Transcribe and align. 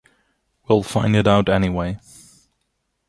We'll 0.67 0.81
find 0.81 1.15
it 1.15 1.27
out 1.27 1.47
anyway. 1.47 1.99